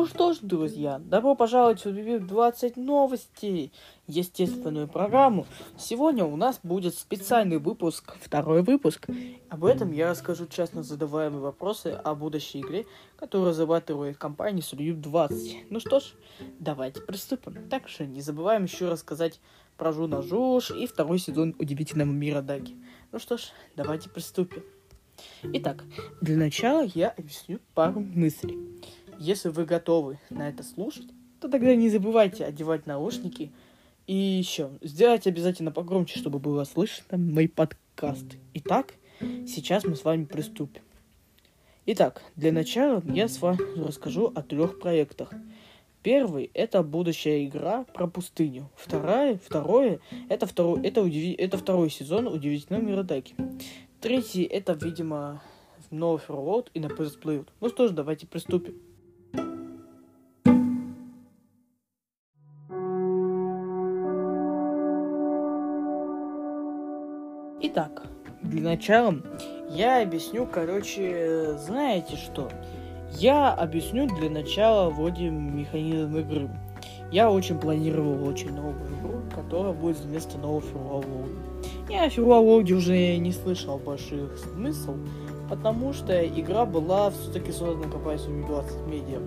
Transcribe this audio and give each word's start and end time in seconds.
Ну 0.00 0.06
что 0.06 0.32
ж, 0.32 0.38
друзья, 0.40 0.98
добро 0.98 1.34
пожаловать 1.34 1.84
в 1.84 2.26
20 2.26 2.78
новостей, 2.78 3.70
естественную 4.06 4.88
программу. 4.88 5.46
Сегодня 5.76 6.24
у 6.24 6.36
нас 6.36 6.58
будет 6.62 6.94
специальный 6.94 7.58
выпуск, 7.58 8.16
второй 8.18 8.62
выпуск. 8.62 9.08
Об 9.50 9.66
этом 9.66 9.92
я 9.92 10.08
расскажу 10.08 10.46
честно 10.46 10.82
задаваемые 10.82 11.42
вопросы 11.42 11.88
о 11.88 12.14
будущей 12.14 12.62
игре, 12.62 12.86
которую 13.18 13.50
разрабатывает 13.50 14.16
компания 14.16 14.60
Solute 14.60 15.02
20. 15.02 15.66
Ну 15.68 15.80
что 15.80 16.00
ж, 16.00 16.14
давайте 16.58 17.02
приступим. 17.02 17.68
Также 17.68 18.06
не 18.06 18.22
забываем 18.22 18.64
еще 18.64 18.88
рассказать 18.88 19.38
про 19.76 19.92
Жуна 19.92 20.22
Жуж 20.22 20.70
и 20.70 20.86
второй 20.86 21.18
сезон 21.18 21.54
Удивительного 21.58 22.08
мира 22.08 22.40
Даги. 22.40 22.74
Ну 23.12 23.18
что 23.18 23.36
ж, 23.36 23.50
давайте 23.76 24.08
приступим. 24.08 24.62
Итак, 25.42 25.84
для 26.22 26.38
начала 26.38 26.82
я 26.94 27.10
объясню 27.10 27.60
пару 27.74 28.00
мыслей. 28.00 28.58
Если 29.20 29.50
вы 29.50 29.66
готовы 29.66 30.18
на 30.30 30.48
это 30.48 30.62
слушать, 30.62 31.04
то 31.40 31.48
тогда 31.50 31.74
не 31.74 31.90
забывайте 31.90 32.42
одевать 32.42 32.86
наушники. 32.86 33.52
И 34.06 34.14
еще, 34.14 34.70
сделайте 34.80 35.28
обязательно 35.28 35.70
погромче, 35.70 36.18
чтобы 36.18 36.38
было 36.38 36.64
слышно 36.64 37.18
мои 37.18 37.46
подкасты. 37.46 38.38
Итак, 38.54 38.94
сейчас 39.20 39.84
мы 39.84 39.96
с 39.96 40.04
вами 40.04 40.24
приступим. 40.24 40.80
Итак, 41.84 42.22
для 42.34 42.50
начала 42.50 43.02
я 43.12 43.28
с 43.28 43.42
вами 43.42 43.58
расскажу 43.86 44.32
о 44.34 44.42
трех 44.42 44.80
проектах. 44.80 45.30
Первый– 46.02 46.50
это 46.54 46.82
будущая 46.82 47.44
игра 47.44 47.84
про 47.92 48.06
пустыню. 48.06 48.70
Вторая, 48.74 49.38
второе– 49.44 50.00
это, 50.30 50.46
второй, 50.46 50.80
это, 50.80 51.02
удиви, 51.02 51.32
это 51.32 51.58
второй 51.58 51.90
сезон 51.90 52.26
Удивительного 52.26 52.80
мира 52.80 53.02
Даки. 53.02 53.34
Третий– 54.00 54.44
это, 54.44 54.72
видимо, 54.72 55.42
новый 55.90 56.22
Fallout 56.26 56.68
и 56.72 56.80
на 56.80 56.86
PS 56.86 57.20
Play. 57.20 57.46
Ну 57.60 57.68
что 57.68 57.86
ж, 57.86 57.90
давайте 57.90 58.26
приступим. 58.26 58.80
Итак, 67.62 68.04
для 68.40 68.62
начала 68.62 69.16
я 69.68 70.02
объясню, 70.02 70.46
короче, 70.50 71.56
знаете 71.58 72.16
что? 72.16 72.48
Я 73.12 73.52
объясню 73.52 74.08
для 74.16 74.30
начала 74.30 74.88
вроде 74.88 75.28
механизм 75.28 76.16
игры. 76.16 76.48
Я 77.12 77.30
очень 77.30 77.58
планировал 77.58 78.26
очень 78.26 78.54
новую 78.54 78.88
игру, 78.98 79.20
которая 79.34 79.74
будет 79.74 79.98
вместо 79.98 80.38
нового 80.38 80.62
Ферлоуда. 80.62 81.06
Я 81.90 82.04
о 82.04 82.40
уже 82.72 83.18
не 83.18 83.32
слышал 83.32 83.76
больших 83.76 84.38
смысл, 84.38 84.94
потому 85.50 85.92
что 85.92 86.26
игра 86.26 86.64
была 86.64 87.10
все-таки 87.10 87.52
создана 87.52 87.92
компанией 87.92 88.46
20 88.46 88.76
Media. 88.86 89.22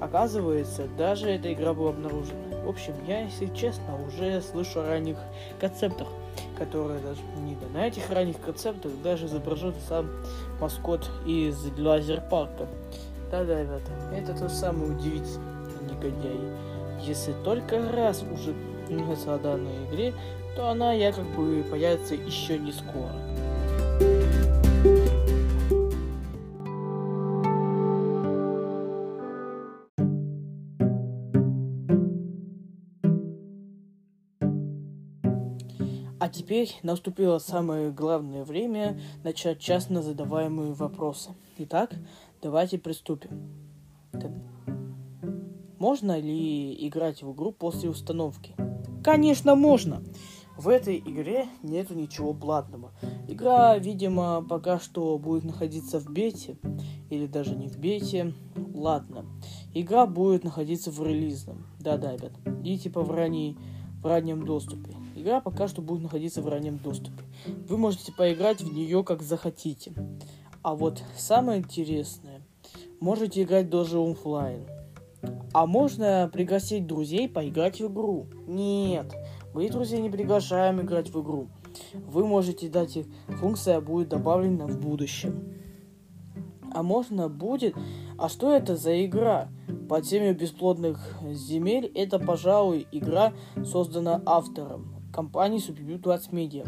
Оказывается, 0.00 0.88
даже 0.96 1.28
эта 1.28 1.52
игра 1.52 1.74
была 1.74 1.90
обнаружена. 1.90 2.40
В 2.64 2.70
общем, 2.70 2.94
я, 3.06 3.20
если 3.24 3.54
честно, 3.54 4.02
уже 4.06 4.40
слышу 4.40 4.80
о 4.80 4.86
ранних 4.86 5.18
концептах, 5.60 6.08
которые 6.60 7.00
даже 7.00 7.22
не 7.38 7.54
да, 7.54 7.66
на 7.72 7.88
этих 7.88 8.10
ранних 8.10 8.38
концептах 8.38 8.92
даже 9.02 9.26
изображен 9.26 9.72
сам 9.88 10.10
маскот 10.60 11.10
из 11.24 11.56
лазер-парка. 11.78 12.68
Да-да, 13.30 13.62
ребята, 13.62 13.90
это 14.14 14.38
тот 14.38 14.52
самый 14.52 14.94
удивительный 14.94 15.40
негодяй. 15.90 16.38
Если 17.00 17.32
только 17.44 17.80
раз 17.90 18.22
уже 18.22 18.54
появится 18.86 19.34
о 19.34 19.38
данной 19.38 19.86
игре, 19.86 20.12
то 20.54 20.68
она 20.68 20.92
якобы 20.92 21.64
появится 21.70 22.14
еще 22.14 22.58
не 22.58 22.72
скоро. 22.72 23.14
А 36.20 36.28
теперь 36.28 36.70
наступило 36.82 37.38
самое 37.38 37.90
главное 37.90 38.44
время 38.44 39.00
начать 39.24 39.58
частно 39.58 40.02
задаваемые 40.02 40.74
вопросы. 40.74 41.30
Итак, 41.56 41.94
давайте 42.42 42.76
приступим. 42.76 43.50
Можно 45.78 46.20
ли 46.20 46.86
играть 46.86 47.22
в 47.22 47.32
игру 47.32 47.52
после 47.52 47.88
установки? 47.88 48.54
Конечно, 49.02 49.54
можно. 49.54 50.02
В 50.58 50.68
этой 50.68 50.98
игре 50.98 51.46
нету 51.62 51.94
ничего 51.94 52.34
платного. 52.34 52.92
Игра, 53.26 53.78
видимо, 53.78 54.44
пока 54.46 54.78
что 54.78 55.16
будет 55.16 55.44
находиться 55.44 55.98
в 56.00 56.12
бете, 56.12 56.58
или 57.08 57.26
даже 57.26 57.56
не 57.56 57.68
в 57.68 57.78
бете. 57.78 58.34
Ладно. 58.74 59.24
Игра 59.72 60.04
будет 60.04 60.44
находиться 60.44 60.90
в 60.90 61.02
релизном. 61.02 61.64
Да-да, 61.78 62.12
ребят. 62.12 62.32
И 62.62 62.76
типа 62.76 63.00
в, 63.00 63.10
ранней, 63.10 63.56
в 64.02 64.06
раннем 64.06 64.44
доступе. 64.44 64.94
Игра 65.20 65.42
пока 65.42 65.68
что 65.68 65.82
будет 65.82 66.00
находиться 66.00 66.40
в 66.40 66.48
раннем 66.48 66.78
доступе. 66.78 67.22
Вы 67.68 67.76
можете 67.76 68.10
поиграть 68.10 68.62
в 68.62 68.72
нее 68.72 69.04
как 69.04 69.20
захотите. 69.20 69.92
А 70.62 70.74
вот 70.74 71.02
самое 71.14 71.60
интересное, 71.60 72.40
можете 73.00 73.42
играть 73.42 73.68
даже 73.68 73.98
офлайн. 73.98 74.66
А 75.52 75.66
можно 75.66 76.30
пригласить 76.32 76.86
друзей 76.86 77.28
поиграть 77.28 77.82
в 77.82 77.92
игру? 77.92 78.28
Нет, 78.46 79.12
мы 79.52 79.68
друзей 79.68 80.00
не 80.00 80.08
приглашаем 80.08 80.80
играть 80.80 81.10
в 81.10 81.20
игру. 81.22 81.48
Вы 81.92 82.26
можете 82.26 82.70
дать 82.70 82.96
их, 82.96 83.06
функция 83.28 83.82
будет 83.82 84.08
добавлена 84.08 84.66
в 84.66 84.80
будущем. 84.80 85.52
А 86.72 86.82
можно 86.82 87.28
будет... 87.28 87.74
А 88.16 88.30
что 88.30 88.54
это 88.54 88.74
за 88.74 89.04
игра? 89.04 89.48
По 89.86 90.00
теме 90.00 90.32
бесплодных 90.32 91.18
земель 91.30 91.92
это, 91.94 92.18
пожалуй, 92.18 92.86
игра, 92.90 93.34
создана 93.62 94.22
автором 94.24 94.99
компании 95.20 95.58
Superview 95.58 95.98
20 95.98 96.32
Media. 96.32 96.66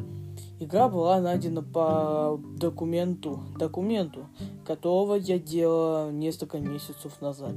Игра 0.60 0.90
была 0.90 1.22
найдена 1.22 1.62
по 1.62 2.38
документу, 2.58 3.40
документу, 3.58 4.28
которого 4.66 5.14
я 5.14 5.38
делал 5.38 6.10
несколько 6.10 6.58
месяцев 6.58 7.18
назад. 7.22 7.54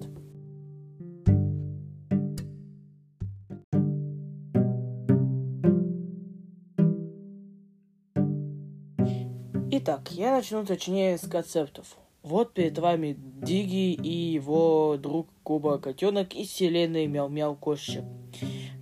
Итак, 9.72 10.12
я 10.12 10.32
начну 10.32 10.64
точнее 10.64 11.18
с 11.18 11.28
концептов. 11.28 11.98
Вот 12.24 12.54
перед 12.54 12.80
вами 12.80 13.18
Диги 13.20 13.92
и 13.92 14.32
его 14.32 14.96
друг 14.98 15.28
Куба 15.44 15.78
Котенок 15.78 16.34
из 16.34 16.48
вселенной 16.48 17.08
Мяу-Мяу 17.08 17.58
Кошечек. 17.58 18.06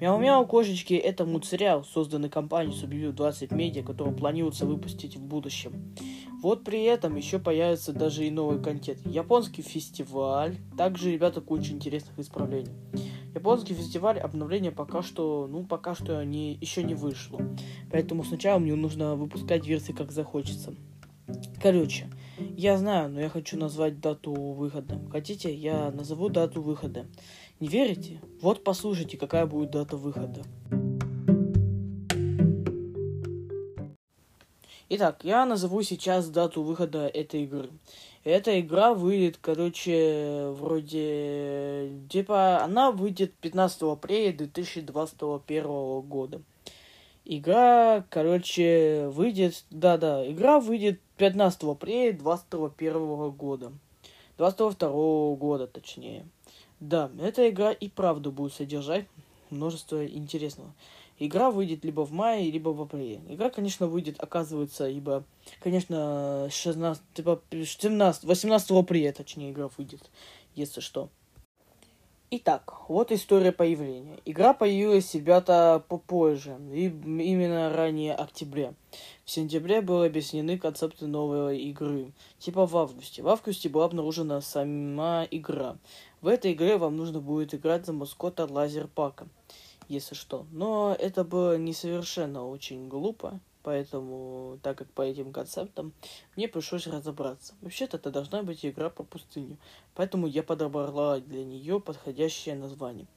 Мяу-Мяу 0.03 0.45
Кошечки 0.45 0.95
это 0.95 1.23
мультсериал, 1.23 1.85
созданный 1.85 2.27
компанией 2.27 2.75
Subview 2.77 3.13
20 3.13 3.51
Media, 3.51 3.85
который 3.85 4.13
планируется 4.13 4.65
выпустить 4.65 5.15
в 5.15 5.21
будущем. 5.21 5.95
Вот 6.41 6.65
при 6.65 6.83
этом 6.83 7.15
еще 7.15 7.39
появится 7.39 7.93
даже 7.93 8.27
и 8.27 8.29
новый 8.29 8.61
контент. 8.61 8.99
Японский 9.05 9.61
фестиваль. 9.61 10.57
Также, 10.77 11.13
ребята, 11.13 11.39
куча 11.39 11.71
интересных 11.71 12.19
исправлений. 12.19 12.73
Японский 13.33 13.75
фестиваль 13.75 14.19
обновления 14.19 14.71
пока 14.71 15.03
что, 15.03 15.47
ну, 15.49 15.63
пока 15.63 15.95
что 15.95 16.21
не, 16.25 16.55
еще 16.55 16.83
не 16.83 16.95
вышло. 16.95 17.39
Поэтому 17.89 18.25
сначала 18.25 18.59
мне 18.59 18.75
нужно 18.75 19.15
выпускать 19.15 19.65
версии 19.65 19.93
как 19.93 20.11
захочется. 20.11 20.75
Короче, 21.61 22.09
я 22.37 22.77
знаю, 22.77 23.09
но 23.09 23.19
я 23.19 23.29
хочу 23.29 23.57
назвать 23.57 23.99
дату 23.99 24.33
выхода. 24.33 24.99
Хотите, 25.11 25.53
я 25.53 25.91
назову 25.91 26.29
дату 26.29 26.61
выхода. 26.61 27.05
Не 27.59 27.67
верите? 27.67 28.21
Вот 28.41 28.63
послушайте, 28.63 29.17
какая 29.17 29.45
будет 29.45 29.71
дата 29.71 29.97
выхода. 29.97 30.43
Итак, 34.89 35.21
я 35.23 35.45
назову 35.45 35.81
сейчас 35.81 36.29
дату 36.29 36.61
выхода 36.61 37.07
этой 37.07 37.43
игры. 37.43 37.69
Эта 38.23 38.59
игра 38.59 38.93
выйдет, 38.93 39.37
короче, 39.41 40.49
вроде... 40.51 41.99
Типа, 42.09 42.63
она 42.63 42.91
выйдет 42.91 43.33
15 43.33 43.81
апреля 43.83 44.37
2021 44.37 46.01
года. 46.01 46.41
Игра, 47.25 48.05
короче, 48.09 49.07
выйдет... 49.09 49.63
Да-да, 49.69 50.29
игра 50.29 50.59
выйдет 50.59 50.99
15 51.17 51.63
апреля 51.63 52.17
2021 52.17 53.31
года. 53.31 53.71
22 54.37 55.35
года, 55.35 55.67
точнее. 55.67 56.25
Да, 56.79 57.09
эта 57.21 57.49
игра 57.49 57.71
и 57.71 57.87
правда 57.87 58.29
будет 58.29 58.53
содержать 58.53 59.05
множество 59.49 60.05
интересного. 60.05 60.73
Игра 61.19 61.51
выйдет 61.51 61.85
либо 61.85 62.01
в 62.01 62.11
мае, 62.11 62.51
либо 62.51 62.69
в 62.69 62.81
апреле. 62.81 63.21
Игра, 63.29 63.49
конечно, 63.49 63.87
выйдет, 63.87 64.21
оказывается, 64.21 64.89
ибо, 64.89 65.23
конечно, 65.61 66.49
16, 66.51 67.01
типа, 67.13 67.41
17, 67.51 68.23
18 68.25 68.71
апреля, 68.71 69.13
точнее, 69.13 69.51
игра 69.51 69.69
выйдет, 69.77 70.09
если 70.55 70.81
что. 70.81 71.09
Итак, 72.35 72.89
вот 72.89 73.11
история 73.11 73.51
появления. 73.51 74.17
Игра 74.25 74.55
появилась, 74.55 75.13
ребята, 75.13 75.85
попозже, 75.87 76.57
и 76.73 76.85
именно 76.87 77.69
ранее 77.71 78.15
октября. 78.15 78.73
В 79.23 79.29
сентябре 79.29 79.81
были 79.81 80.07
объяснены 80.07 80.57
концепты 80.57 81.05
новой 81.05 81.59
игры, 81.59 82.11
типа 82.39 82.65
в 82.65 82.75
августе. 82.75 83.21
В 83.21 83.27
августе 83.27 83.69
была 83.69 83.85
обнаружена 83.85 84.41
сама 84.41 85.27
игра. 85.29 85.77
В 86.21 86.27
этой 86.27 86.53
игре 86.53 86.77
вам 86.77 86.97
нужно 86.97 87.19
будет 87.19 87.53
играть 87.53 87.85
за 87.85 87.93
маскота 87.93 88.47
Лазерпака, 88.49 89.27
если 89.87 90.15
что. 90.15 90.47
Но 90.51 90.97
это 90.99 91.23
было 91.23 91.55
несовершенно 91.59 92.47
очень 92.47 92.87
глупо, 92.87 93.41
Поэтому, 93.63 94.59
так 94.61 94.77
как 94.77 94.91
по 94.91 95.01
этим 95.01 95.31
концептам, 95.31 95.93
мне 96.35 96.49
пришлось 96.49 96.85
разобраться. 96.85 97.55
Вообще-то 97.61 97.95
это 97.95 98.11
должна 98.11 98.43
быть 98.43 98.65
игра 98.65 98.89
по 98.89 99.03
пустыню. 99.03 99.57
Поэтому 99.95 100.27
я 100.27 100.43
подобрала 100.43 101.19
для 101.21 101.45
нее 101.45 101.79
подходящее 101.79 102.55
название. 102.55 103.07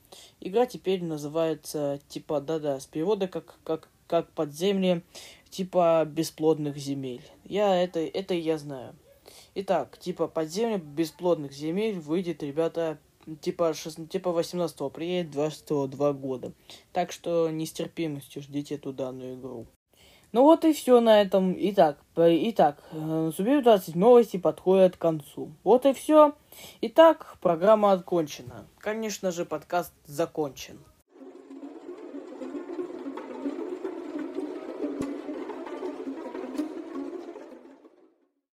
Игра 0.41 0.67
теперь 0.67 1.03
называется 1.03 2.01
типа, 2.09 2.41
да-да, 2.41 2.79
с 2.79 2.87
перевода 2.87 3.27
как, 3.27 3.59
как, 3.65 3.89
как 4.07 4.31
подземле, 4.31 5.03
типа 5.51 6.05
бесплодных 6.07 6.77
земель. 6.77 7.23
Я 7.45 7.75
это, 7.83 7.99
это 7.99 8.35
я 8.35 8.57
знаю. 8.57 8.95
Итак, 9.57 9.99
типа 9.99 10.29
подземле 10.29 10.79
бесплодных 10.79 11.53
земель 11.53 11.99
выйдет, 11.99 12.45
ребята, 12.45 12.99
типа, 13.41 13.75
6, 13.75 14.09
типа 14.09 14.31
18 14.31 14.81
апреля 14.81 15.29
22 15.29 16.13
года. 16.13 16.53
Так 16.93 17.11
что 17.11 17.51
не 17.51 17.67
с 17.67 17.73
терпимостью 17.73 18.43
ждите 18.43 18.77
эту 18.77 18.93
данную 18.93 19.35
игру. 19.35 19.67
Ну 20.33 20.43
вот 20.43 20.65
и 20.65 20.73
все 20.73 21.01
на 21.01 21.23
этом. 21.23 21.55
Итак, 21.57 21.99
итак, 22.17 22.83
Субъект 22.91 23.65
20 23.65 23.95
новости 23.95 24.37
подходят 24.37 24.97
к 24.97 25.01
концу. 25.01 25.51
Вот 25.65 25.87
и 25.87 25.93
все. 25.93 26.35
Итак, 26.83 27.37
программа 27.41 27.93
окончена. 27.93 28.67
Конечно 28.79 29.31
же, 29.31 29.45
подкаст 29.45 29.93
закончен. 30.05 30.79